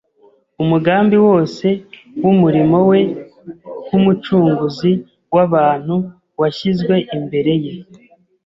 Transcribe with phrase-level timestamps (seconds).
[0.63, 1.67] umugambi wose
[2.23, 2.99] w’umurimo we
[3.85, 4.91] nk’Umucunguzi
[5.35, 5.95] w’abantu
[6.39, 7.73] washyizwe imbere ye.